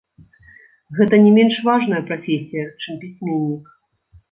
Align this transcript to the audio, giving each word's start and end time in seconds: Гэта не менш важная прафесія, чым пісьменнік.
Гэта 0.99 1.19
не 1.25 1.33
менш 1.35 1.59
важная 1.69 2.01
прафесія, 2.09 2.65
чым 2.83 2.93
пісьменнік. 3.05 3.73